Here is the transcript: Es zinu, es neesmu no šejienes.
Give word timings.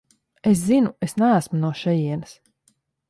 Es 0.51 0.57
zinu, 0.69 0.93
es 1.07 1.13
neesmu 1.23 1.59
no 1.65 1.71
šejienes. 1.83 2.33